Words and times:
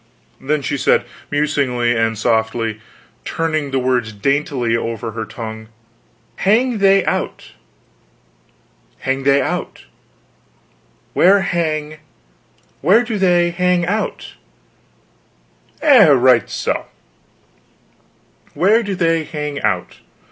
Then 0.39 0.63
she 0.63 0.77
said 0.79 1.05
musingly, 1.29 1.95
and 1.95 2.17
softly, 2.17 2.81
turning 3.23 3.69
the 3.69 3.77
words 3.77 4.11
daintily 4.11 4.75
over 4.75 5.11
her 5.11 5.25
tongue: 5.25 5.67
"Hang 6.37 6.79
they 6.79 7.05
out 7.05 7.51
hang 9.01 9.21
they 9.25 9.43
out 9.43 9.85
where 11.13 11.41
hang 11.41 11.97
where 12.81 13.03
do 13.03 13.19
they 13.19 13.51
hang 13.51 13.85
out; 13.85 14.33
eh, 15.83 16.07
right 16.09 16.49
so; 16.49 16.87
where 18.55 18.81
do 18.81 18.95
they 18.95 19.23
hang 19.23 19.61
out. 19.61 19.99